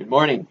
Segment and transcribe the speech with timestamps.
[0.00, 0.46] Good morning.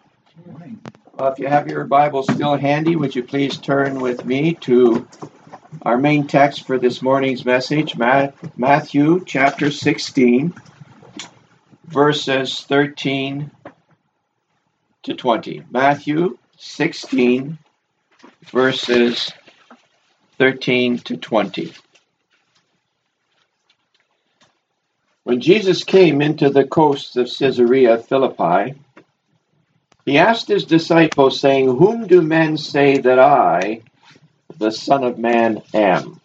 [1.18, 5.08] Well, if you have your Bible still handy, would you please turn with me to
[5.82, 10.54] our main text for this morning's message, Matthew chapter 16,
[11.84, 13.50] verses 13
[15.02, 15.64] to 20.
[15.68, 17.58] Matthew 16,
[18.52, 19.32] verses
[20.38, 21.72] 13 to 20.
[25.24, 28.76] When Jesus came into the coasts of Caesarea Philippi,
[30.10, 33.82] he asked his disciples, saying, Whom do men say that I,
[34.58, 36.20] the Son of Man, am?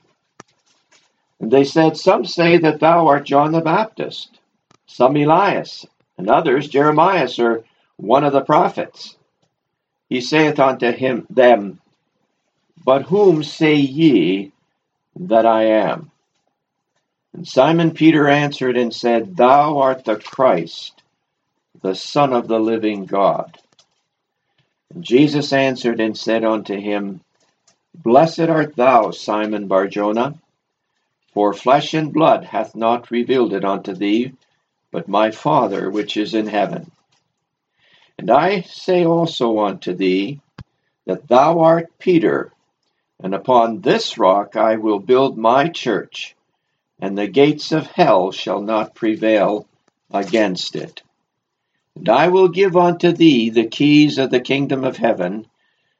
[1.39, 4.40] And they said, Some say that thou art John the Baptist,
[4.88, 5.85] some Elias,
[6.17, 7.63] and others Jeremiah or
[7.98, 9.16] one of the prophets.
[10.09, 11.79] He saith unto him them,
[12.84, 14.52] But whom say ye
[15.15, 16.09] that I am?
[17.35, 21.04] And Simon Peter answered and said, Thou art the Christ,
[21.84, 23.59] the Son of the living God.
[24.99, 27.21] Jesus answered and said unto him,
[27.93, 30.35] Blessed art thou, Simon Barjona,
[31.34, 34.34] for flesh and blood hath not revealed it unto thee,
[34.91, 36.91] but my Father which is in heaven.
[38.18, 40.40] And I say also unto thee,
[41.05, 42.52] that thou art Peter,
[43.21, 46.35] and upon this rock I will build my church
[46.99, 49.68] and the gates of hell shall not prevail
[50.12, 51.02] against it.
[51.96, 55.48] And I will give unto thee the keys of the kingdom of heaven,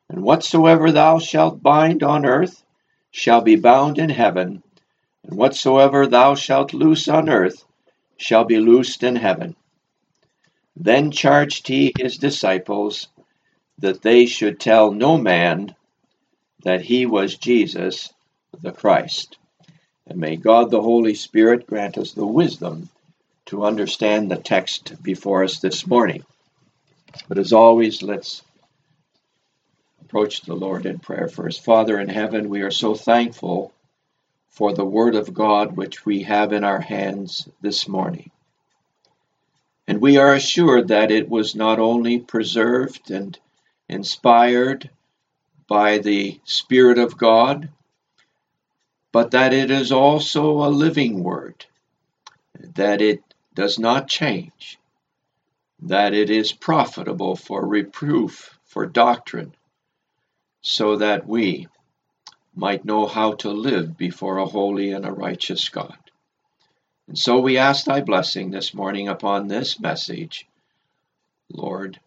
[0.10, 2.64] and whatsoever thou shalt bind on earth
[3.12, 4.62] shall be bound in heaven,
[5.24, 7.66] and whatsoever thou shalt loose on earth
[8.18, 9.56] shall be loosed in heaven.
[10.76, 13.08] Then charged he his disciples
[13.80, 15.76] that they should tell no man
[16.64, 18.14] that he was Jesus
[18.62, 19.38] the Christ.
[20.08, 22.90] And may God the Holy Spirit grant us the wisdom
[23.48, 26.26] to understand the text before us this morning.
[27.28, 28.42] But as always, let's
[30.02, 31.64] approach the Lord in prayer first.
[31.64, 33.72] Father in heaven, we are so thankful
[34.50, 38.31] for the Word of God which we have in our hands this morning.
[39.88, 43.38] And we are assured that it was not only preserved and
[43.88, 44.90] inspired
[45.68, 47.69] by the Spirit of God,
[49.12, 51.66] but that it is also a living word,
[52.75, 53.22] that it
[53.56, 54.78] does not change,
[55.80, 59.56] that it is profitable for reproof, for doctrine,
[60.62, 61.68] so that we
[62.54, 65.98] might know how to live before a holy and a righteous God.
[67.08, 70.48] And so we ask thy blessing this morning upon this message,
[71.52, 72.00] Lord,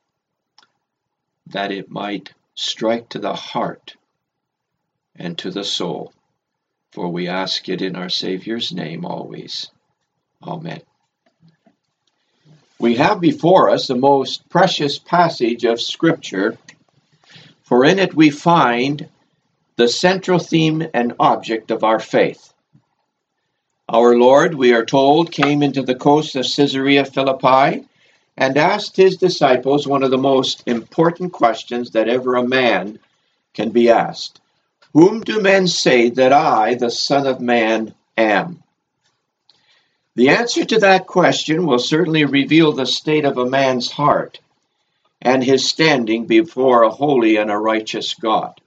[1.47, 3.97] that it might strike to the heart
[5.17, 6.13] and to the soul
[6.93, 9.71] for we ask it in our Savior's name always.
[10.43, 10.81] Amen.
[12.81, 16.56] We have before us the most precious passage of Scripture,
[17.62, 19.09] for in it we find
[19.77, 22.53] the central theme and object of our faith.
[23.88, 27.87] Our Lord, we are told, came into the coast of Caesarea Philippi
[28.37, 32.99] and asked his disciples one of the most important questions that ever a man
[33.55, 34.41] can be asked
[34.93, 38.62] whom do men say that I, the Son of Man, am?
[40.19, 44.41] The answer to that question will certainly reveal the state of a man's heart
[45.23, 48.61] and his standing before a holy and a righteous God.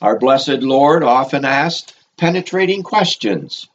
[0.00, 3.68] Our blessed Lord often asked penetrating questions,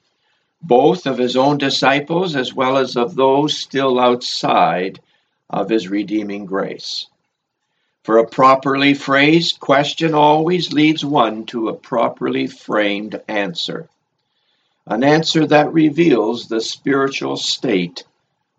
[0.63, 4.99] both of his own disciples as well as of those still outside
[5.51, 7.05] of his redeeming grace.
[8.03, 13.87] For a properly phrased question always leads one to a properly framed answer,
[14.87, 18.03] an answer that reveals the spiritual state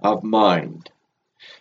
[0.00, 0.91] of mind.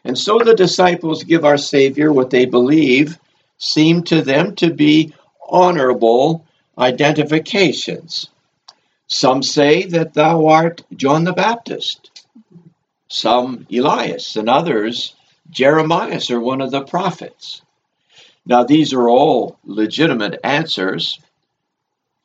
[0.04, 3.20] And so the disciples give our Savior what they believe
[3.58, 5.14] seem to them to be
[5.48, 6.46] honorable
[6.78, 8.30] identifications.
[9.08, 12.26] Some say that thou art John the Baptist,
[13.08, 15.16] some Elias, and others
[15.50, 17.62] Jeremiah or one of the prophets.
[18.46, 21.20] Now, these are all legitimate answers,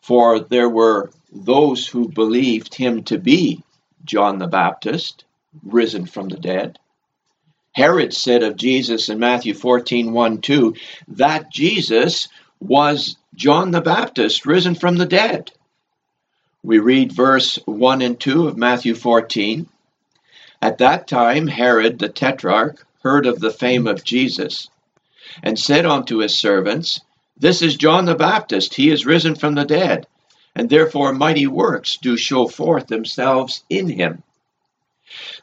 [0.00, 1.10] for there were
[1.44, 3.62] those who believed him to be
[4.04, 5.24] John the Baptist,
[5.64, 6.78] risen from the dead.
[7.72, 10.74] Herod said of Jesus in Matthew 14 1 2
[11.08, 12.28] that Jesus
[12.60, 15.52] was John the Baptist, risen from the dead.
[16.62, 19.68] We read verse 1 and 2 of Matthew 14.
[20.62, 24.70] At that time, Herod the Tetrarch heard of the fame of Jesus
[25.42, 27.00] and said unto his servants,
[27.36, 30.06] This is John the Baptist, he is risen from the dead,
[30.56, 34.22] and therefore mighty works do show forth themselves in him.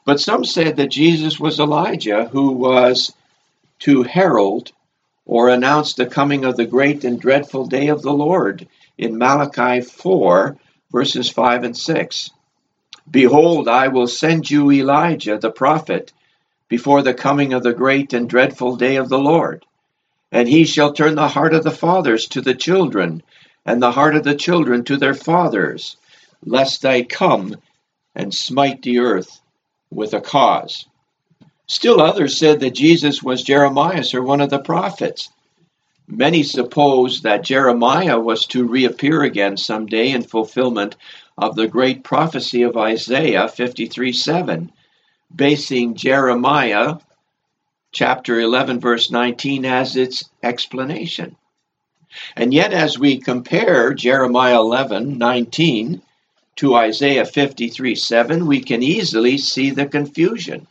[0.06, 3.14] But some said that Jesus was Elijah, who was
[3.80, 4.72] to herald
[5.26, 8.68] or announce the coming of the great and dreadful day of the Lord
[8.98, 10.58] in Malachi 4,
[10.92, 12.30] verses 5 and 6.
[13.10, 16.12] Behold, I will send you Elijah the prophet
[16.68, 19.64] before the coming of the great and dreadful day of the Lord.
[20.32, 23.22] And he shall turn the heart of the fathers to the children,
[23.66, 25.98] and the heart of the children to their fathers,
[26.46, 27.56] lest I come
[28.16, 29.42] and smite the earth
[29.90, 30.86] with a cause.
[31.68, 35.30] Still others said that Jesus was Jeremiah or one of the prophets.
[36.08, 40.98] Many supposed that Jeremiah was to reappear again someday in fulfillment
[41.38, 44.72] of the great prophecy of Isaiah 53 7,
[45.34, 46.98] basing Jeremiah
[47.94, 51.38] chapter 11, verse 19 as its explanation.
[52.36, 56.02] And yet, as we compare Jeremiah 11 19
[56.58, 60.68] to Isaiah 53 7, we can easily see the confusion.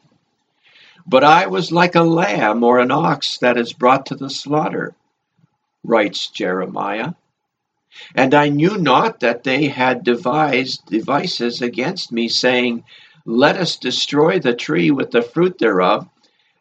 [1.06, 4.94] But I was like a lamb or an ox that is brought to the slaughter,
[5.82, 7.14] writes Jeremiah.
[8.14, 12.84] And I knew not that they had devised devices against me, saying,
[13.26, 16.08] Let us destroy the tree with the fruit thereof,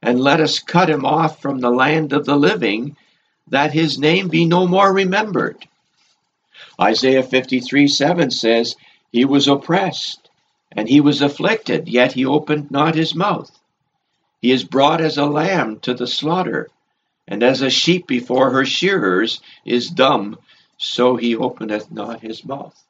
[0.02, 2.98] and let us cut him off from the land of the living,
[3.52, 5.68] that his name be no more remembered.
[6.82, 8.76] Isaiah 53 7 says,
[9.12, 10.30] He was oppressed,
[10.72, 13.52] and he was afflicted, yet he opened not his mouth.
[14.42, 16.70] He is brought as a lamb to the slaughter,
[17.28, 20.38] and as a sheep before her shearers is dumb,
[20.78, 22.82] so he openeth not his mouth.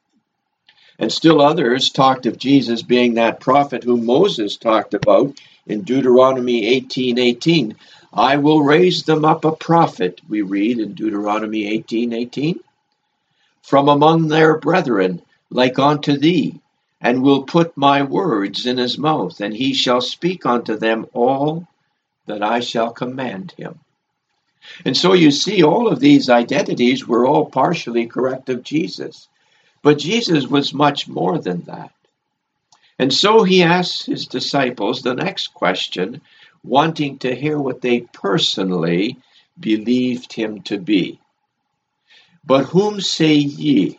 [0.98, 5.34] And still others talked of Jesus being that prophet whom Moses talked about
[5.66, 7.18] in Deuteronomy 18:18.
[7.18, 7.76] 18, 18.
[8.12, 12.60] I will raise them up a prophet, we read in Deuteronomy 18:18, 18,
[13.62, 16.60] from among their brethren, like unto thee,
[17.00, 21.66] and will put my words in his mouth, and he shall speak unto them all
[22.26, 23.80] that I shall command him.
[24.84, 29.28] And so you see, all of these identities were all partially correct of Jesus.
[29.82, 31.92] But Jesus was much more than that.
[32.98, 36.20] And so he asks his disciples the next question,
[36.64, 39.18] wanting to hear what they personally
[39.58, 41.20] believed him to be.
[42.44, 43.98] But whom say ye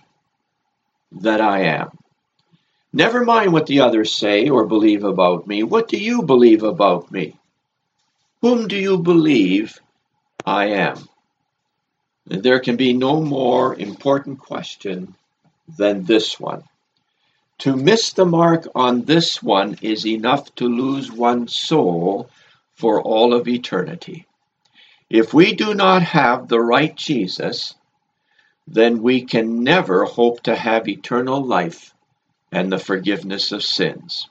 [1.12, 1.98] that I am?
[2.92, 5.64] Never mind what the others say or believe about me.
[5.64, 7.38] What do you believe about me?
[8.42, 9.80] Whom do you believe
[10.46, 11.08] I am?
[12.26, 15.16] There can be no more important question
[15.78, 16.64] than this one.
[17.60, 22.30] To miss the mark on this one is enough to lose one's soul
[22.76, 24.26] for all of eternity.
[25.10, 27.76] If we do not have the right Jesus,
[28.68, 31.94] then we can never hope to have eternal life
[32.52, 34.30] and the forgiveness of sins.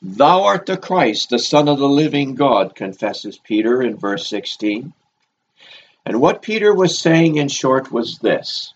[0.00, 4.92] Thou art the Christ, the Son of the living God, confesses Peter in verse 16.
[6.06, 8.74] And what Peter was saying in short was this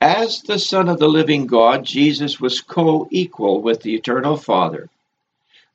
[0.00, 4.88] As the Son of the living God, Jesus was co equal with the eternal Father,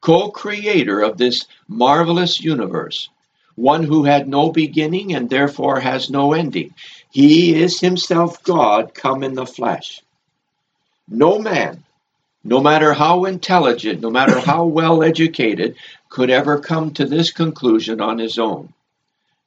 [0.01, 3.09] co creator of this marvelous universe,
[3.55, 6.73] one who had no beginning and therefore has no ending.
[7.09, 10.01] He is himself God come in the flesh.
[11.07, 11.83] No man,
[12.43, 15.75] no matter how intelligent, no matter how well educated,
[16.09, 18.73] could ever come to this conclusion on his own.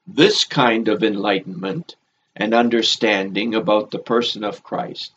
[0.06, 1.96] This kind of enlightenment
[2.34, 5.12] and understanding about the person of Christ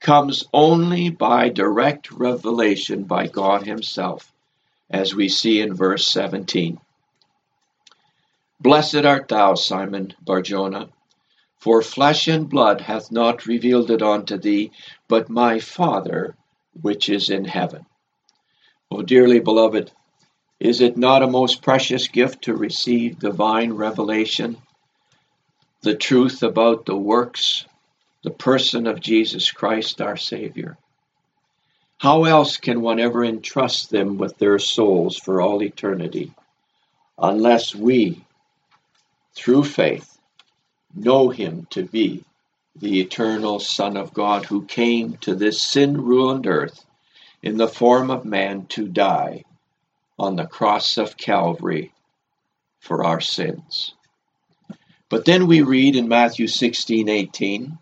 [0.00, 4.32] comes only by direct revelation by God Himself,
[4.90, 6.80] as we see in verse 17.
[8.60, 10.88] Blessed art thou, Simon Barjona,
[11.58, 14.70] for flesh and blood hath not revealed it unto thee,
[15.08, 16.34] but my Father
[16.80, 17.84] which is in heaven.
[18.90, 19.92] O dearly beloved,
[20.60, 24.56] is it not a most precious gift to receive divine revelation?
[25.82, 27.66] The truth about the works,
[28.24, 30.76] the person of Jesus Christ our Savior.
[31.98, 36.32] How else can one ever entrust them with their souls for all eternity
[37.18, 38.24] unless we,
[39.34, 40.16] through faith,
[40.94, 42.24] know him to be
[42.76, 46.86] the eternal Son of God who came to this sin ruined earth
[47.42, 49.42] in the form of man to die
[50.18, 51.92] on the cross of Calvary
[52.78, 53.94] for our sins.
[55.08, 57.78] But then we read in Matthew 16 18,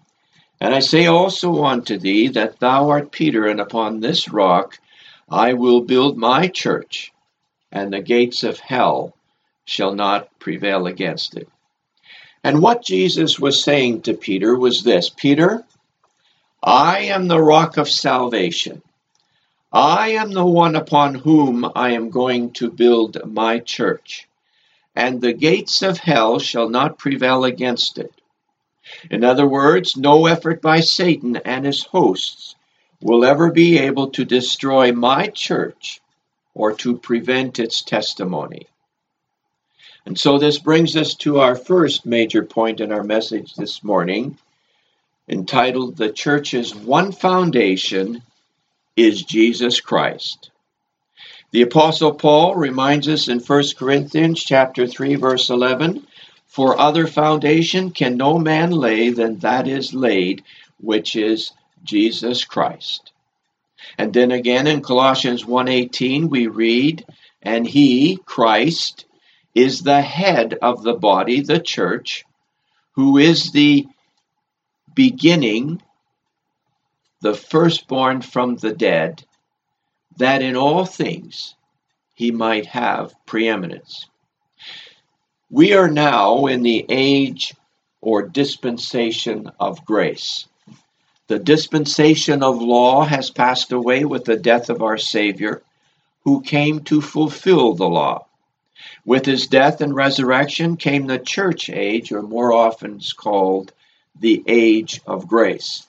[0.61, 4.79] And I say also unto thee that thou art Peter, and upon this rock
[5.31, 7.13] I will build my church,
[7.73, 9.15] and the gates of hell
[9.65, 11.49] shall not prevail against it.
[12.45, 15.65] And what Jesus was saying to Peter was this Peter,
[16.63, 18.83] I am the rock of salvation.
[19.73, 24.27] I am the one upon whom I am going to build my church.
[24.97, 28.13] and the gates of hell shall not prevail against it.
[29.11, 32.55] In other words, no effort by Satan and his hosts
[33.01, 36.01] will ever be able to destroy my church
[36.55, 38.67] or to prevent its testimony.
[40.07, 44.39] And so this brings us to our first major point in our message this morning,
[45.29, 48.23] entitled The Church's One Foundation
[48.97, 50.51] is Jesus Christ.
[51.51, 56.07] The apostle Paul reminds us in 1 Corinthians chapter 3 verse 11,
[56.47, 60.43] for other foundation can no man lay than that is laid,
[60.79, 61.53] which is
[61.85, 63.13] Jesus Christ.
[63.99, 67.05] And then again in Colossians 1:18 we read,
[67.43, 69.05] and he, Christ,
[69.55, 72.25] is the head of the body, the church,
[72.93, 73.87] who is the
[74.95, 75.81] beginning,
[77.21, 79.25] the firstborn from the dead,
[80.17, 81.55] that in all things
[82.15, 84.09] he might have preeminence.
[85.51, 87.55] We are now in the age
[88.01, 90.49] or dispensation of grace.
[91.29, 95.63] The dispensation of law has passed away with the death of our Savior,
[96.25, 98.27] who came to fulfill the law.
[99.05, 103.73] With his death and resurrection came the church age, or more often called
[104.19, 105.87] the age of grace.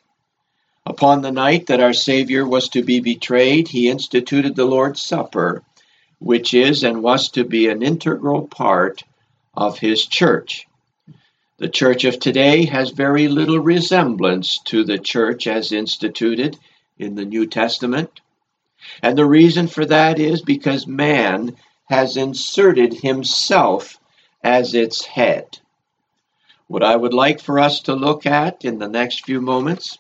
[0.86, 5.64] Upon the night that our Savior was to be betrayed, he instituted the Lord's Supper,
[6.20, 9.04] which is and was to be an integral part
[9.58, 10.68] of his church.
[11.58, 16.56] The church of today has very little resemblance to the church as instituted
[17.00, 18.22] in the New Testament.
[19.02, 23.98] And the reason for that is because man has inserted himself
[24.44, 25.58] as its head.
[26.68, 29.98] What I would like for us to look at in the next few moments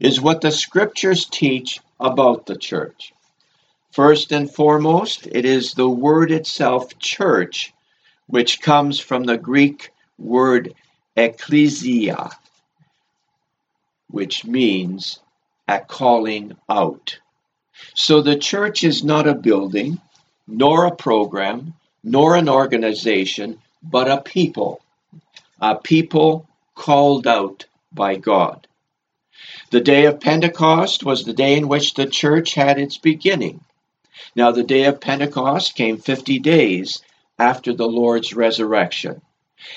[0.00, 3.12] is what the scriptures teach about the church.
[3.92, 7.72] First and foremost, it is the word itself, church,
[8.28, 10.74] which comes from the Greek word
[11.16, 12.30] ecclesia,
[14.08, 15.18] which means
[15.66, 17.18] a calling out.
[17.94, 20.00] So the church is not a building,
[20.46, 24.80] nor a program, nor an organization, but a people,
[25.60, 28.66] a people called out by God.
[29.70, 33.64] The day of Pentecost was the day in which the church had its beginning.
[34.34, 37.02] Now, the day of Pentecost came 50 days
[37.38, 39.20] after the Lord's resurrection.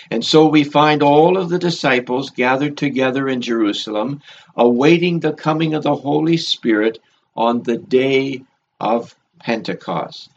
[0.09, 4.21] And so we find all of the disciples gathered together in Jerusalem,
[4.55, 6.99] awaiting the coming of the Holy Spirit
[7.35, 8.43] on the day
[8.79, 10.29] of Pentecost.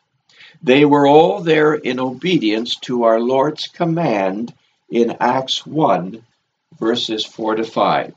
[0.62, 4.54] They were all there in obedience to our Lord's command
[4.88, 6.24] in Acts 1,
[6.78, 8.14] verses 4 to 5.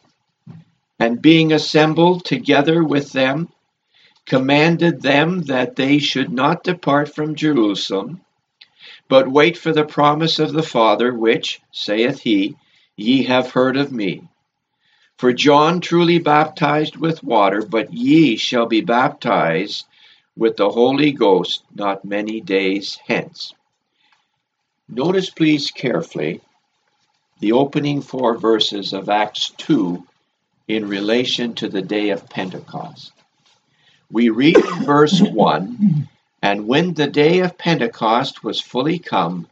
[1.00, 3.50] And being assembled together with them,
[4.26, 8.22] commanded them that they should not depart from Jerusalem,
[9.08, 12.56] but wait for the promise of the Father, which, saith he,
[12.96, 14.28] ye have heard of me.
[15.18, 19.86] For John truly baptized with water, but ye shall be baptized
[20.38, 23.54] with the Holy Ghost not many days hence.
[24.88, 26.42] Notice, please, carefully
[27.40, 30.04] the opening four verses of Acts 2
[30.68, 33.12] in relation to the day of Pentecost.
[34.12, 36.08] We read in verse 1
[36.42, 39.48] And when the day of Pentecost was fully come,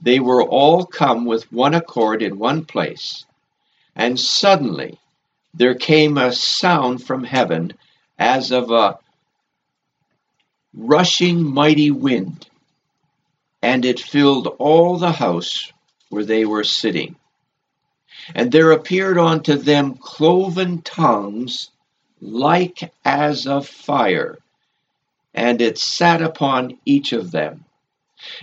[0.00, 3.24] they were all come with one accord in one place.
[3.94, 4.98] And suddenly
[5.54, 7.72] there came a sound from heaven
[8.18, 8.98] as of a
[10.74, 12.48] rushing mighty wind,
[13.62, 15.72] and it filled all the house
[16.08, 17.14] where they were sitting.
[18.34, 21.70] And there appeared unto them cloven tongues
[22.20, 24.38] like as of fire,
[25.34, 27.64] and it sat upon each of them.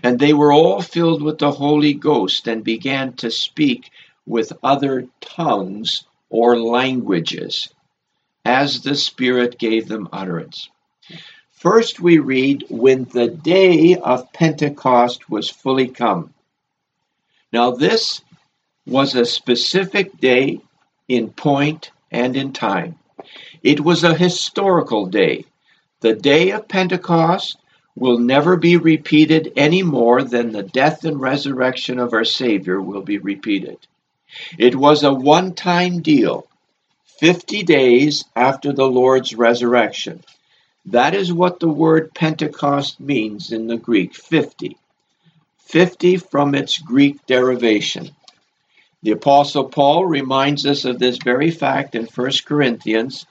[0.03, 3.89] And they were all filled with the Holy Ghost, and began to speak
[4.25, 7.69] with other tongues or languages,
[8.45, 10.69] as the Spirit gave them utterance.
[11.51, 16.33] First, we read, when the day of Pentecost was fully come.
[17.53, 18.21] Now, this
[18.85, 20.59] was a specific day
[21.07, 22.97] in point and in time.
[23.61, 25.45] It was a historical day.
[26.01, 27.57] The day of Pentecost
[27.95, 33.03] will never be repeated any more than the death and resurrection of our Savior will
[33.03, 33.77] be repeated.
[34.57, 36.47] It was a one time deal,
[37.19, 40.23] 50 days after the Lord's resurrection.
[40.85, 44.77] That is what the word Pentecost means in the Greek 50.
[45.65, 48.09] 50 from its Greek derivation.
[49.03, 53.25] The Apostle Paul reminds us of this very fact in 1 Corinthians.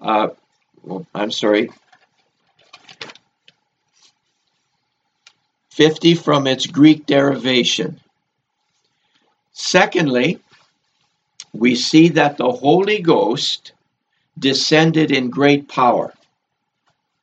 [0.00, 0.28] Uh,
[0.82, 1.70] well, I'm sorry.
[5.70, 8.00] 50 from its Greek derivation.
[9.52, 10.38] Secondly,
[11.52, 13.72] we see that the Holy Ghost
[14.38, 16.12] descended in great power,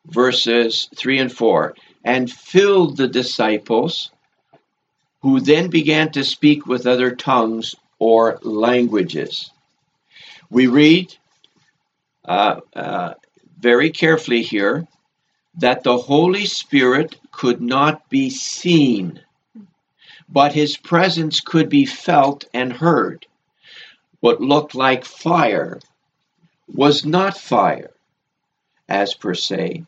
[0.06, 4.12] verses 3 and 4, and filled the disciples,
[5.22, 9.52] who then began to speak with other tongues or languages.
[10.50, 11.16] We read
[12.24, 13.14] uh, uh,
[13.60, 14.88] very carefully here
[15.58, 19.20] that the Holy Spirit could not be seen,
[20.30, 23.26] but his presence could be felt and heard.
[24.20, 25.80] What looked like fire
[26.68, 27.92] was not fire,
[28.88, 29.86] as per se,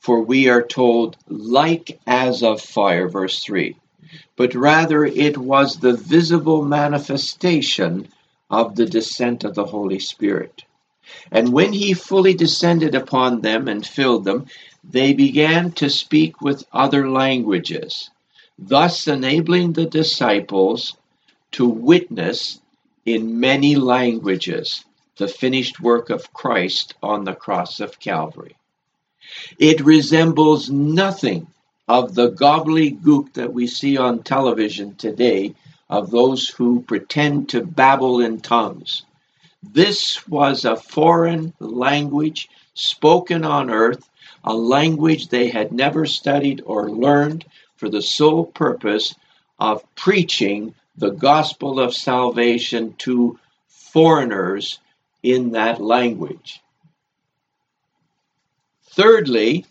[0.00, 3.76] for we are told, like as of fire, verse 3,
[4.36, 8.08] but rather it was the visible manifestation
[8.50, 10.64] of the descent of the Holy Spirit.
[11.30, 14.46] And when he fully descended upon them and filled them,
[14.84, 18.10] they began to speak with other languages,
[18.58, 20.96] thus enabling the disciples
[21.52, 22.60] to witness
[23.04, 24.84] in many languages
[25.16, 28.56] the finished work of Christ on the cross of Calvary.
[29.58, 31.48] It resembles nothing
[31.88, 35.54] of the gobbledygook that we see on television today
[35.90, 39.02] of those who pretend to babble in tongues.
[39.62, 44.07] This was a foreign language spoken on earth,
[44.44, 47.44] a language they had never studied or learned
[47.76, 49.14] for the sole purpose
[49.58, 54.78] of preaching the gospel of salvation to foreigners
[55.22, 56.60] in that language.
[58.90, 59.64] Thirdly,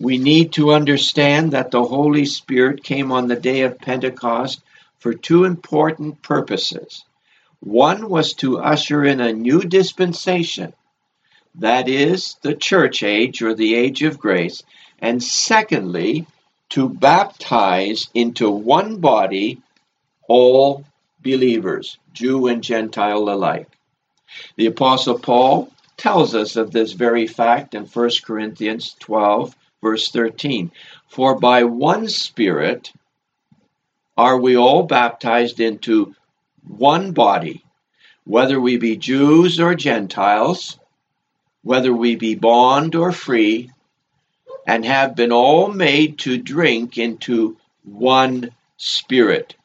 [0.00, 4.60] we need to understand that the Holy Spirit came on the day of Pentecost
[4.98, 7.04] for two important purposes.
[7.60, 10.74] One was to usher in a new dispensation,
[11.58, 14.62] that is, the church age or the age of grace,
[14.98, 16.26] and secondly,
[16.70, 19.60] to baptize into one body
[20.28, 20.84] all
[21.22, 23.68] believers, Jew and Gentile alike.
[24.56, 30.70] The Apostle Paul tells us of this very fact in 1 Corinthians 12, verse 13.
[31.08, 32.92] For by one Spirit
[34.16, 36.14] are we all baptized into
[36.66, 37.64] one body,
[38.24, 40.78] whether we be Jews or Gentiles,
[41.66, 43.68] whether we be bond or free,
[44.68, 49.56] and have been all made to drink into one Spirit.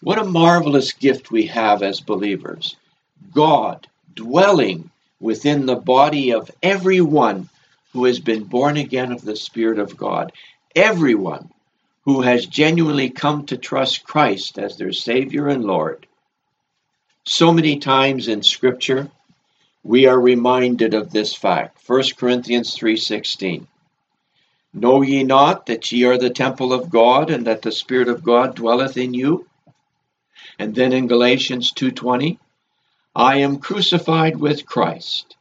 [0.00, 2.74] What a marvelous gift we have as believers.
[3.34, 4.88] God dwelling
[5.20, 7.50] within the body of everyone
[7.92, 10.32] who has been born again of the Spirit of God.
[10.74, 11.50] Everyone
[12.06, 16.06] who has genuinely come to trust Christ as their Savior and Lord.
[17.26, 19.10] So many times in Scripture,
[19.82, 21.78] we are reminded of this fact.
[21.86, 23.66] 1 Corinthians 3:16.
[24.72, 28.22] Know ye not that ye are the temple of God and that the Spirit of
[28.22, 29.48] God dwelleth in you?
[30.58, 32.38] And then in Galatians 2:20,
[33.16, 35.36] I am crucified with Christ.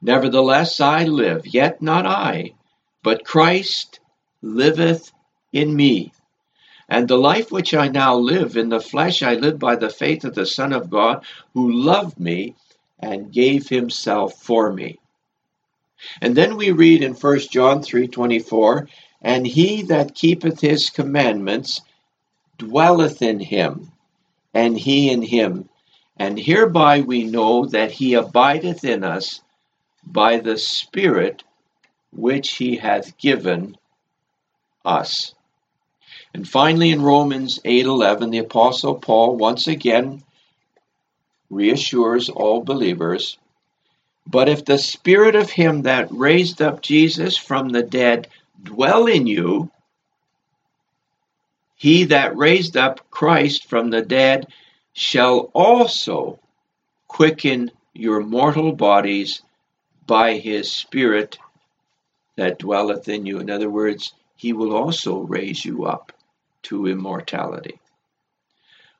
[0.00, 2.54] Nevertheless I live, yet not I,
[3.02, 4.00] but Christ
[4.40, 5.12] liveth
[5.52, 6.12] in me.
[6.88, 10.24] And the life which I now live in the flesh, I live by the faith
[10.24, 11.24] of the Son of God,
[11.54, 12.56] who loved me
[13.02, 14.98] and gave himself for me.
[16.20, 18.88] And then we read in 1 John 3:24,
[19.20, 21.80] and he that keepeth his commandments
[22.58, 23.92] dwelleth in him,
[24.54, 25.68] and he in him.
[26.16, 29.40] And hereby we know that he abideth in us
[30.04, 31.42] by the Spirit
[32.12, 33.76] which he hath given
[34.84, 35.34] us.
[36.34, 40.22] And finally in Romans 8:11 the apostle Paul once again
[41.52, 43.38] reassures all believers
[44.26, 48.28] but if the spirit of him that raised up Jesus from the dead
[48.62, 49.70] dwell in you
[51.82, 54.46] he that raised up Christ from the dead
[54.92, 56.38] shall also
[57.08, 59.42] quicken your mortal bodies
[60.06, 61.38] by his Spirit
[62.36, 63.40] that dwelleth in you.
[63.40, 66.12] In other words, he will also raise you up
[66.62, 67.80] to immortality.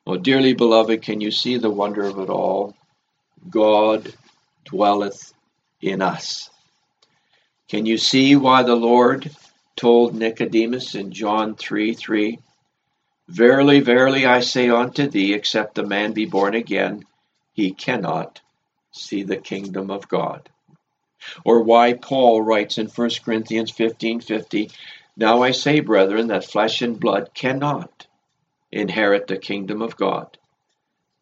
[0.05, 2.75] Oh, dearly beloved, can you see the wonder of it all?
[3.49, 4.13] God
[4.65, 5.33] dwelleth
[5.81, 6.51] in us.
[7.69, 9.31] Can you see why the Lord
[9.77, 12.39] told Nicodemus in John 3 3,
[13.29, 17.07] Verily, verily, I say unto thee, except a man be born again,
[17.53, 18.41] he cannot
[18.91, 20.49] see the kingdom of God.
[21.45, 24.73] Or why Paul writes in 1 Corinthians 15:50,
[25.17, 28.09] Now I say, brethren, that flesh and blood cannot
[28.73, 30.39] inherit the kingdom of God,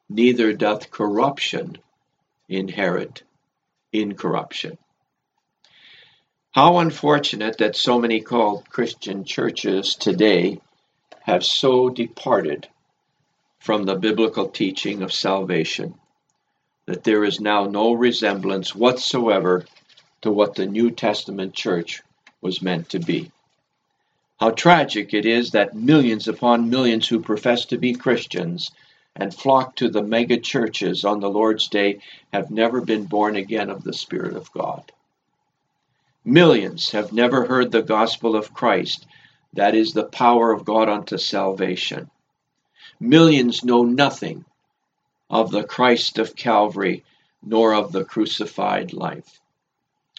[0.08, 1.76] neither doth corruption
[2.48, 3.22] inherit
[3.92, 4.78] incorruption.
[6.52, 10.60] How unfortunate that so many called Christian churches today
[11.22, 12.68] have so departed
[13.58, 15.94] from the biblical teaching of salvation
[16.86, 19.64] that there is now no resemblance whatsoever
[20.22, 22.02] to what the New Testament church
[22.40, 23.30] was meant to be.
[24.40, 28.70] How tragic it is that millions upon millions who profess to be Christians
[29.14, 32.00] and flock to the mega churches on the Lord's day
[32.32, 34.92] have never been born again of the Spirit of God.
[36.24, 39.06] Millions have never heard the gospel of Christ,
[39.52, 42.10] that is the power of God unto salvation.
[42.98, 44.46] Millions know nothing
[45.28, 47.04] of the Christ of Calvary,
[47.42, 49.39] nor of the crucified life.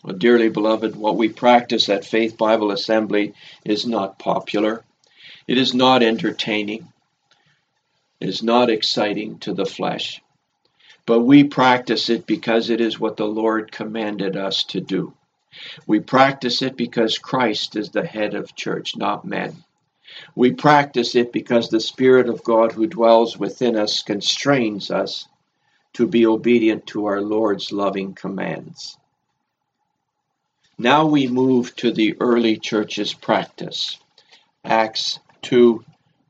[0.03, 3.33] Well, dearly beloved, what we practice at Faith Bible Assembly
[3.63, 4.83] is not popular.
[5.47, 6.91] It is not entertaining.
[8.19, 10.21] It is not exciting to the flesh.
[11.05, 15.13] But we practice it because it is what the Lord commanded us to do.
[15.85, 19.63] We practice it because Christ is the head of church, not men.
[20.35, 25.27] We practice it because the Spirit of God who dwells within us constrains us
[25.93, 28.97] to be obedient to our Lord's loving commands.
[30.77, 33.97] Now we move to the early church's practice.
[34.63, 35.83] Acts 2,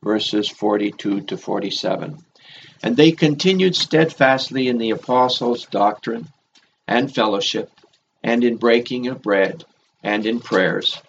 [0.04, 2.18] verses 42 to 47.
[2.84, 6.28] And they continued steadfastly in the apostles' doctrine
[6.88, 7.70] and fellowship,
[8.24, 9.64] and in breaking of bread,
[10.04, 11.00] and in prayers.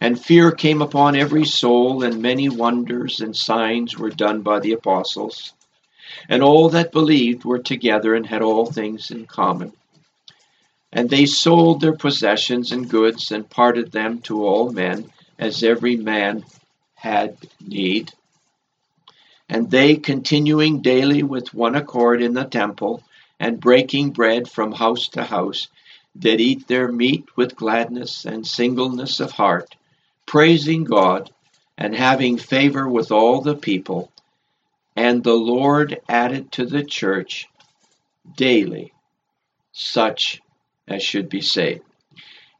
[0.00, 4.72] And fear came upon every soul, and many wonders and signs were done by the
[4.72, 5.54] apostles.
[6.28, 9.72] And all that believed were together and had all things in common
[10.92, 15.96] and they sold their possessions and goods and parted them to all men, as every
[15.96, 16.44] man
[16.94, 18.12] had need.
[19.48, 23.02] And they, continuing daily with one accord in the temple,
[23.38, 25.68] and breaking bread from house to house,
[26.18, 29.76] did eat their meat with gladness and singleness of heart,
[30.24, 31.30] praising God,
[31.76, 34.10] and having favor with all the people.
[34.96, 37.46] And the Lord added to the church
[38.34, 38.94] daily
[39.72, 40.40] such
[40.88, 41.82] as should be saved.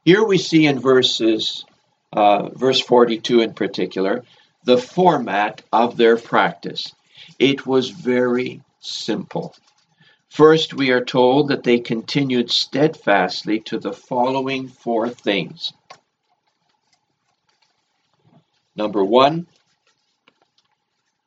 [0.03, 1.65] Here we see in verses,
[2.13, 4.23] uh, verse 42 in particular,
[4.63, 6.93] the format of their practice.
[7.39, 9.55] It was very simple.
[10.29, 15.73] First, we are told that they continued steadfastly to the following four things.
[18.75, 19.47] Number one,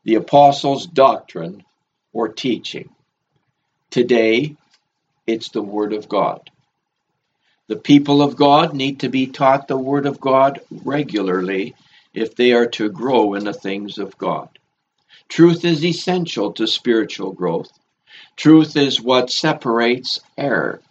[0.04, 1.64] the apostles' doctrine
[2.12, 2.90] or teaching.
[3.90, 4.56] Today,
[5.26, 6.50] it's the Word of God.
[7.70, 11.76] The people of God need to be taught the Word of God regularly
[12.12, 14.48] if they are to grow in the things of God.
[15.28, 17.70] Truth is essential to spiritual growth.
[18.34, 20.82] Truth is what separates error.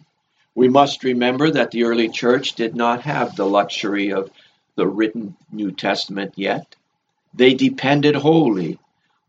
[0.54, 4.30] We must remember that the early church did not have the luxury of
[4.74, 6.76] the written New Testament yet.
[7.34, 8.78] They depended wholly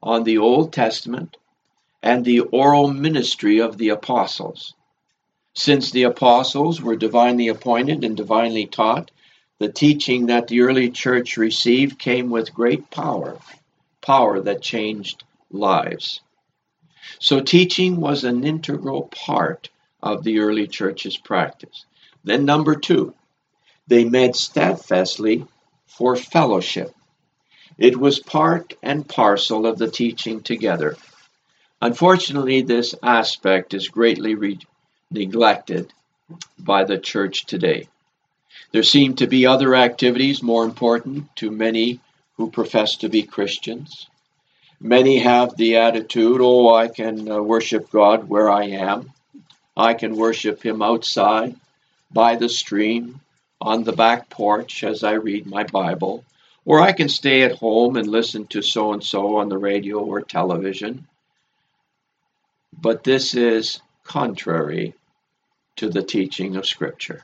[0.02, 1.36] on the Old Testament
[2.02, 4.74] and the oral ministry of the apostles.
[5.54, 9.12] Since the apostles were divinely appointed and divinely taught,
[9.60, 13.38] the teaching that the early church received came with great power,
[14.02, 16.22] power that changed lives.
[17.20, 19.70] So teaching was an integral part
[20.02, 21.86] of the early church's practice.
[22.24, 23.14] Then, number two,
[23.88, 25.46] they met steadfastly
[25.86, 26.96] for fellowship.
[27.78, 30.96] It was part and parcel of the teaching together.
[31.82, 34.60] Unfortunately, this aspect is greatly re-
[35.12, 35.94] neglected
[36.58, 37.88] by the church today.
[38.72, 42.00] There seem to be other activities more important to many
[42.38, 44.08] who profess to be Christians.
[44.80, 49.12] Many have the attitude, oh, I can uh, worship God where I am.
[49.76, 51.56] I can worship Him outside,
[52.12, 53.20] by the stream,
[53.60, 56.24] on the back porch as I read my Bible,
[56.66, 60.00] or I can stay at home and listen to so and so on the radio
[60.00, 61.08] or television.
[62.74, 64.96] But this is contrary
[65.78, 67.24] to the teaching of Scripture.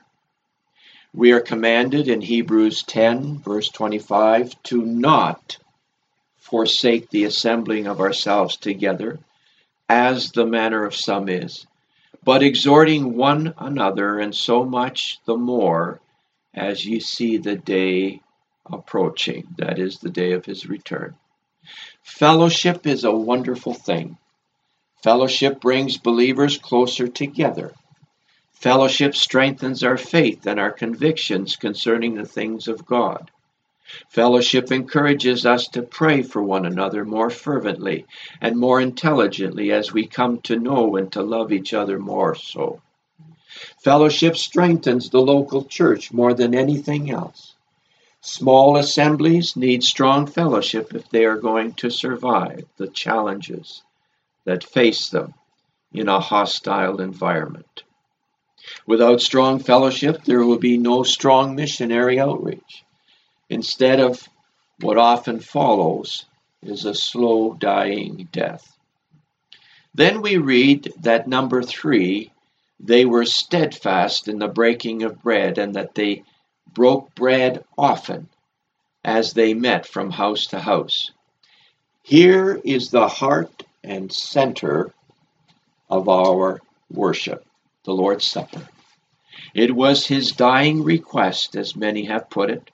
[1.14, 5.58] We are commanded in Hebrews 10, verse 25, to not
[6.36, 9.18] forsake the assembling of ourselves together,
[9.88, 11.66] as the manner of some is,
[12.24, 16.00] but exhorting one another, and so much the more
[16.54, 18.20] as ye see the day
[18.66, 21.14] approaching, that is, the day of his return.
[22.02, 24.18] Fellowship is a wonderful thing.
[25.02, 27.72] Fellowship brings believers closer together.
[28.60, 33.30] Fellowship strengthens our faith and our convictions concerning the things of God.
[34.08, 38.04] Fellowship encourages us to pray for one another more fervently
[38.40, 42.82] and more intelligently as we come to know and to love each other more so.
[43.78, 47.54] Fellowship strengthens the local church more than anything else.
[48.20, 53.84] Small assemblies need strong fellowship if they are going to survive the challenges
[54.44, 55.34] that face them
[55.92, 57.84] in a hostile environment.
[58.88, 62.84] Without strong fellowship, there will be no strong missionary outreach.
[63.50, 64.26] Instead of
[64.80, 66.24] what often follows
[66.62, 68.78] is a slow dying death.
[69.94, 72.32] Then we read that number three,
[72.80, 76.24] they were steadfast in the breaking of bread, and that they
[76.72, 78.30] broke bread often
[79.04, 81.10] as they met from house to house.
[82.02, 84.94] Here is the heart and center
[85.90, 87.44] of our worship,
[87.84, 88.66] the Lord's Supper.
[89.54, 92.70] It was his dying request, as many have put it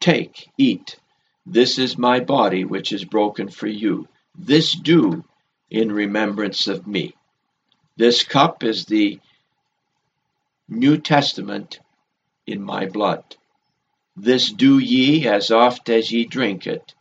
[0.00, 0.96] Take, eat,
[1.44, 4.08] this is my body which is broken for you.
[4.34, 5.24] This do
[5.68, 7.14] in remembrance of me.
[7.98, 9.20] This cup is the
[10.68, 11.80] New Testament
[12.46, 13.36] in my blood.
[14.16, 16.94] This do ye as oft as ye drink it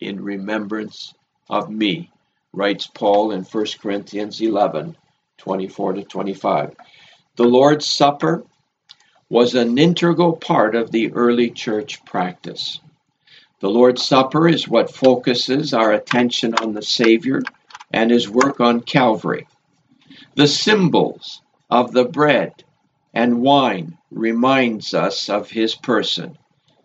[0.00, 1.14] in remembrance
[1.48, 2.10] of me,
[2.52, 4.96] writes Paul in 1 Corinthians 11
[5.38, 6.74] 24 to 25.
[7.38, 8.42] The Lord's Supper
[9.30, 12.80] was an integral part of the early church practice.
[13.60, 17.42] The Lord's Supper is what focuses our attention on the Savior
[17.92, 19.46] and his work on Calvary.
[20.34, 22.64] The symbols of the bread
[23.14, 26.36] and wine reminds us of his person,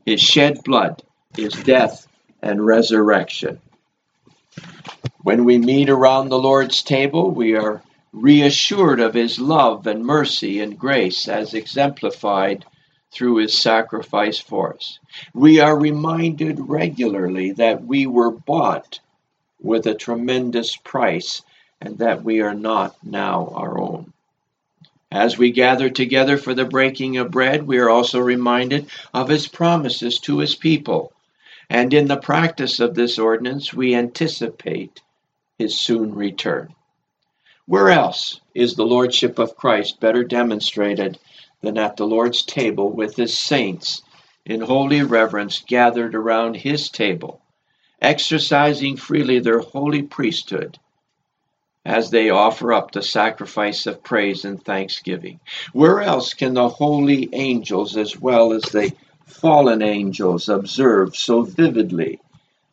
[0.05, 1.01] his shed blood,
[1.35, 2.07] his death
[2.43, 3.59] and resurrection.
[5.23, 7.81] When we meet around the Lord's table, we are
[8.13, 12.63] reassured of his love and mercy and grace as exemplified
[13.11, 14.99] through his sacrifice for us.
[15.33, 18.99] We are reminded regularly that we were bought
[19.59, 21.41] with a tremendous price
[21.81, 24.13] and that we are not now our own.
[25.11, 29.47] As we gather together for the breaking of bread, we are also reminded of his
[29.47, 31.13] promises to his people.
[31.69, 35.01] And in the practice of this ordinance, we anticipate
[35.57, 36.73] his soon return.
[37.65, 41.17] Where else is the Lordship of Christ better demonstrated
[41.61, 44.01] than at the Lord's table with his saints
[44.45, 47.39] in holy reverence gathered around his table,
[48.01, 50.77] exercising freely their holy priesthood
[51.85, 55.39] as they offer up the sacrifice of praise and thanksgiving.
[55.73, 58.93] Where else can the holy angels, as well as the
[59.25, 62.19] fallen angels, observe so vividly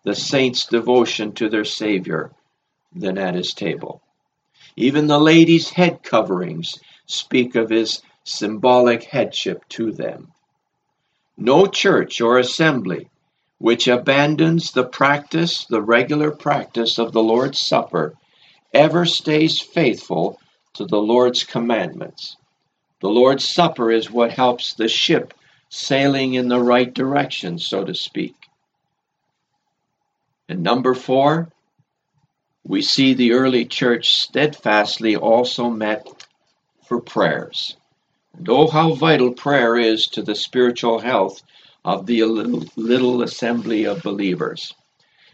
[0.05, 2.31] the saints' devotion to their Savior
[2.94, 4.03] than at his table?
[4.77, 10.33] Even the ladies' head coverings speak of his symbolic headship to them.
[11.37, 13.09] No church or assembly
[13.61, 18.15] which abandons the practice, the regular practice of the Lord's Supper,
[18.73, 20.41] ever stays faithful
[20.73, 22.39] to the Lord's commandments.
[23.03, 25.35] The Lord's Supper is what helps the ship
[25.69, 28.35] sailing in the right direction, so to speak.
[30.49, 31.53] And number four,
[32.64, 36.07] we see the early church steadfastly also met
[36.87, 37.77] for prayers.
[38.37, 41.42] And oh, how vital prayer is to the spiritual health
[41.85, 44.75] of the little, little assembly of believers.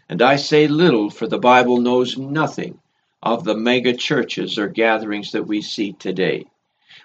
[0.09, 2.79] And I say little, for the Bible knows nothing
[3.21, 6.45] of the mega churches or gatherings that we see today.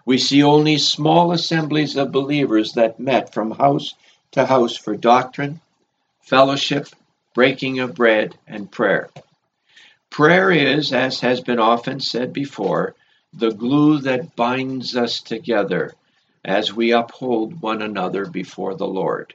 [0.05, 3.95] We see only small assemblies of believers that met from house
[4.33, 5.61] to house for doctrine,
[6.21, 6.89] fellowship,
[7.35, 9.11] breaking of bread, and prayer.
[10.13, 12.95] Prayer is, as has been often said before,
[13.33, 15.95] the glue that binds us together
[16.45, 19.33] as we uphold one another before the Lord.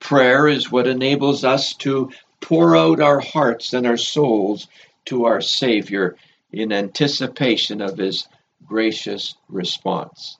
[0.00, 4.66] Prayer is what enables us to pour out our hearts and our souls
[5.04, 6.16] to our Savior
[6.50, 8.26] in anticipation of His
[8.66, 10.38] gracious response.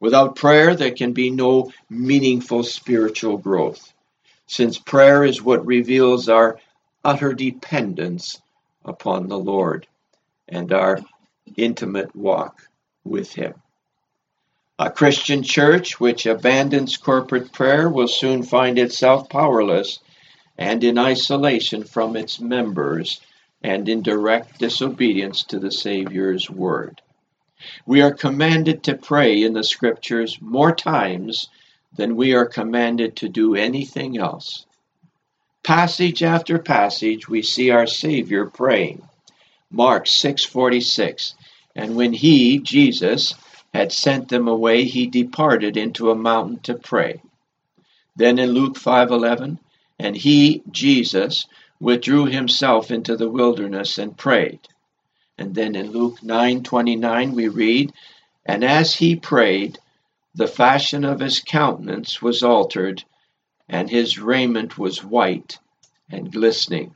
[0.00, 3.92] Without prayer, there can be no meaningful spiritual growth,
[4.46, 6.58] since prayer is what reveals our
[7.04, 8.40] utter dependence
[8.84, 9.86] upon the Lord
[10.48, 11.00] and our
[11.56, 12.68] intimate walk
[13.04, 13.54] with Him.
[14.78, 19.98] A Christian church which abandons corporate prayer will soon find itself powerless
[20.56, 23.20] and in isolation from its members
[23.62, 27.02] and in direct disobedience to the Savior's word.
[27.84, 31.48] We are commanded to pray in the scriptures more times
[31.94, 34.64] than we are commanded to do anything else.
[35.62, 39.02] Passage after passage we see our Savior praying.
[39.70, 41.34] Mark 6:46
[41.76, 43.34] And when he Jesus
[43.72, 47.20] had sent them away he departed into a mountain to pray.
[48.16, 49.58] Then in Luke 5:11
[49.98, 51.46] and he Jesus
[51.78, 54.60] withdrew himself into the wilderness and prayed.
[55.38, 57.92] And then in Luke 9:29 we read,
[58.44, 59.78] And as he prayed,
[60.34, 63.04] the fashion of his countenance was altered,
[63.70, 65.58] and his raiment was white
[66.10, 66.94] and glistening.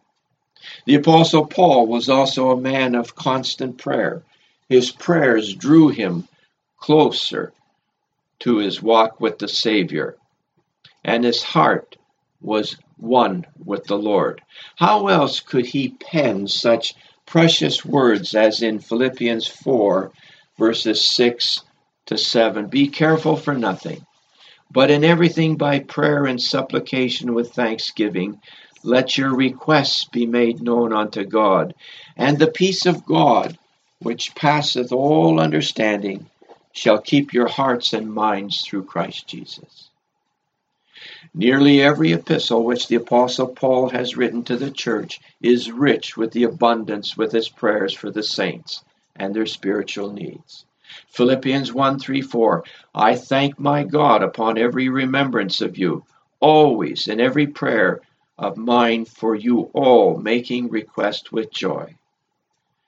[0.87, 4.23] The Apostle Paul was also a man of constant prayer.
[4.69, 6.27] His prayers drew him
[6.79, 7.53] closer
[8.41, 10.17] to his walk with the Savior,
[11.05, 11.97] and his heart
[12.41, 14.43] was one with the Lord.
[14.77, 20.13] How else could he pen such precious words as in Philippians 4,
[20.59, 21.63] verses 6
[22.07, 22.67] to 7?
[22.67, 24.05] Be careful for nothing,
[24.75, 28.41] but in everything by prayer and supplication with thanksgiving
[28.83, 31.75] let your requests be made known unto God,
[32.19, 33.57] and the peace of God,
[34.01, 36.27] which passeth all understanding,
[36.73, 39.89] shall keep your hearts and minds through Christ Jesus.
[41.33, 46.33] Nearly every epistle which the Apostle Paul has written to the church is rich with
[46.33, 48.85] the abundance with his prayers for the saints
[49.17, 50.67] and their spiritual needs.
[51.09, 56.05] Philippians 1 3 4 I thank my God upon every remembrance of you,
[56.41, 58.01] always in every prayer
[58.39, 61.95] of mine for you all, making request with joy.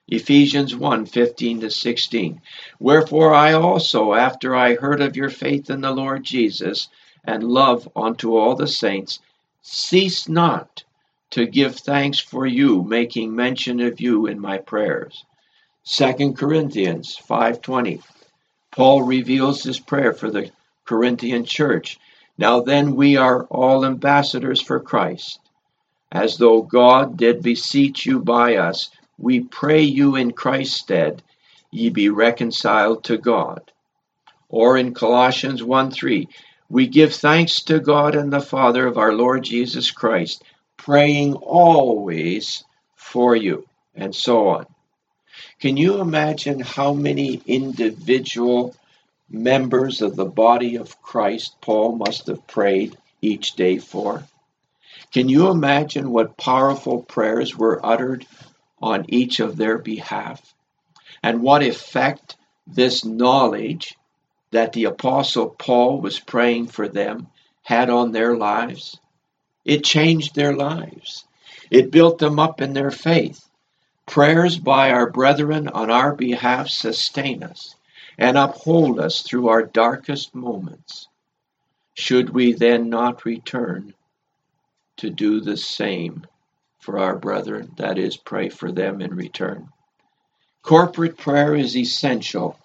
[0.08, 2.40] Ephesians 1 15 to 16.
[2.78, 6.88] Wherefore I also, after I heard of your faith in the Lord Jesus
[7.24, 9.18] and love unto all the saints,
[9.62, 10.84] cease not
[11.30, 15.24] to give thanks for you, making mention of you in my prayers.
[15.86, 18.02] 2 Corinthians 5:20.
[18.72, 20.50] Paul reveals his prayer for the
[20.84, 21.98] Corinthian church
[22.38, 25.40] now then we are all ambassadors for Christ.
[26.12, 31.22] As though God did beseech you by us, we pray you in Christ's stead,
[31.70, 33.72] ye be reconciled to God.
[34.48, 36.28] Or in Colossians 1 3,
[36.68, 40.44] we give thanks to God and the Father of our Lord Jesus Christ,
[40.76, 42.64] praying always
[42.96, 44.66] for you, and so on.
[45.58, 48.76] Can you imagine how many individual
[49.30, 54.26] members of the body of Christ Paul must have prayed each day for?
[55.12, 58.26] Can you imagine what powerful prayers were uttered
[58.82, 60.54] on each of their behalf?
[61.22, 63.96] And what effect this knowledge
[64.50, 67.28] that the Apostle Paul was praying for them
[67.62, 69.00] had on their lives?
[69.64, 71.24] It changed their lives,
[71.70, 73.45] it built them up in their faith.
[74.06, 77.74] Prayers by our brethren on our behalf sustain us
[78.16, 81.08] and uphold us through our darkest moments.
[81.94, 83.94] Should we then not return
[84.98, 86.26] to do the same
[86.80, 89.68] for our brethren, that is, pray for them in return?
[90.62, 92.58] Corporate prayer is essential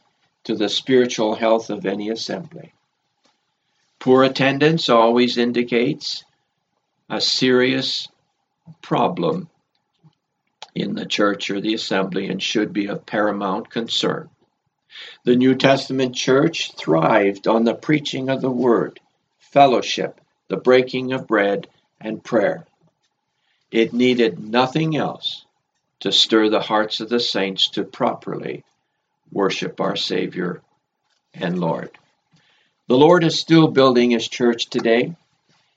[0.44, 2.74] to the spiritual health of any assembly.
[4.00, 6.24] Poor attendance always indicates
[7.10, 8.08] a serious
[8.82, 9.50] problem
[10.74, 14.30] in the church or the assembly and should be of paramount concern.
[15.24, 19.00] The New Testament church thrived on the preaching of the word,
[19.40, 21.68] fellowship, the breaking of bread,
[22.00, 22.66] and prayer.
[23.72, 25.46] It needed nothing else
[26.02, 28.64] to stir the hearts of the saints to properly
[29.32, 30.62] worship our Savior
[31.34, 31.92] and Lord.
[32.88, 35.16] The Lord is still building His church today.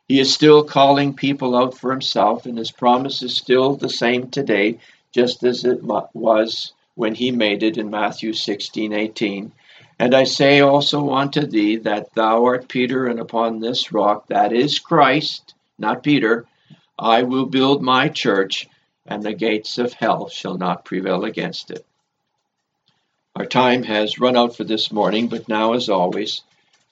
[0.08, 4.28] He is still calling people out for Himself, and His promise is still the same
[4.30, 4.78] today,
[5.12, 9.52] just as it was when he made it in Matthew 16 18.
[9.98, 14.52] And I say also unto thee that thou art Peter, and upon this rock, that
[14.52, 16.46] is Christ, not Peter,
[16.98, 18.68] I will build my church,
[19.06, 21.84] and the gates of hell shall not prevail against it.
[23.36, 26.42] Our time has run out for this morning, but now, as always,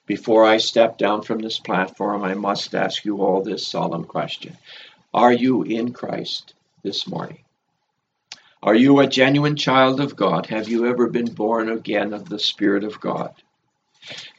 [0.05, 4.57] before I step down from this platform, I must ask you all this solemn question
[5.13, 7.39] Are you in Christ this morning?
[8.61, 10.45] Are you a genuine child of God?
[10.47, 13.33] Have you ever been born again of the Spirit of God?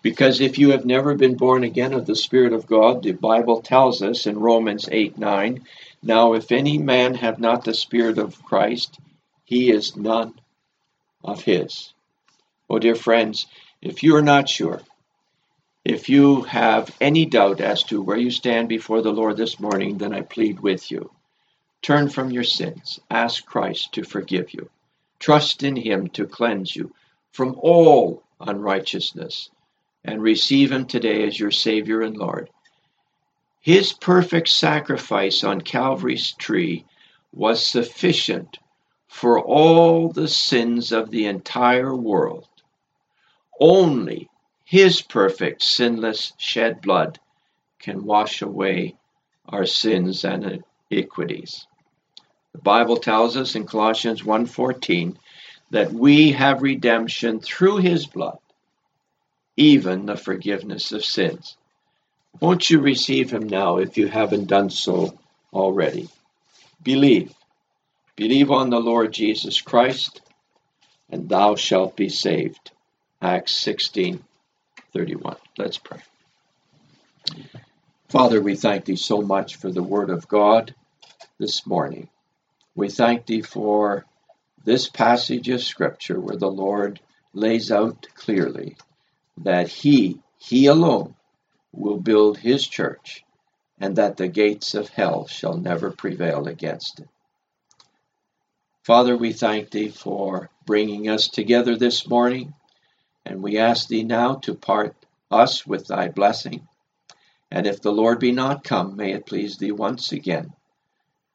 [0.02, 3.62] Because if you have never been born again of the Spirit of God, the Bible
[3.62, 5.66] tells us in Romans 8 9,
[6.02, 8.98] now if any man have not the Spirit of Christ,
[9.44, 10.34] he is none
[11.22, 11.92] of his.
[12.68, 13.46] Oh, dear friends,
[13.80, 14.80] if you are not sure,
[15.84, 19.98] if you have any doubt as to where you stand before the Lord this morning,
[19.98, 21.10] then I plead with you.
[21.82, 23.00] Turn from your sins.
[23.10, 24.70] Ask Christ to forgive you.
[25.18, 26.94] Trust in Him to cleanse you
[27.32, 29.50] from all unrighteousness
[30.02, 32.48] and receive Him today as your Savior and Lord.
[33.60, 36.86] His perfect sacrifice on Calvary's tree
[37.32, 38.58] was sufficient
[39.08, 42.48] for all the sins of the entire world.
[43.60, 44.30] Only
[44.66, 47.20] His perfect, sinless shed blood
[47.78, 48.96] can wash away
[49.46, 51.66] our sins and iniquities.
[52.52, 55.18] The Bible tells us in Colossians 1:14
[55.70, 58.38] that we have redemption through his blood,
[59.56, 61.58] even the forgiveness of sins.
[62.40, 65.18] Won't you receive him now if you haven't done so
[65.52, 66.08] already?
[66.82, 67.34] Believe.
[68.16, 70.22] Believe on the Lord Jesus Christ,
[71.10, 72.70] and thou shalt be saved.
[73.20, 74.24] Acts 16
[74.94, 75.36] 31.
[75.58, 76.00] Let's pray.
[78.08, 80.74] Father, we thank thee so much for the word of God
[81.38, 82.08] this morning.
[82.76, 84.04] We thank thee for
[84.64, 87.00] this passage of scripture where the Lord
[87.32, 88.76] lays out clearly
[89.38, 91.16] that he, he alone,
[91.72, 93.24] will build his church
[93.80, 97.08] and that the gates of hell shall never prevail against it.
[98.84, 102.54] Father, we thank thee for bringing us together this morning,
[103.24, 104.94] and we ask thee now to part
[105.30, 106.66] us with thy blessing.
[107.50, 110.52] And if the Lord be not come, may it please thee once again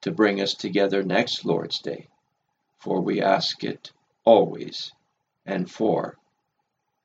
[0.02, 2.08] to bring us together next Lord's Day,
[2.78, 3.92] for we ask it
[4.24, 4.92] always
[5.46, 6.18] and for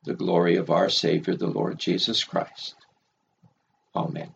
[0.04, 2.74] the glory of our Savior, the Lord Jesus Christ.
[3.96, 4.32] Amen.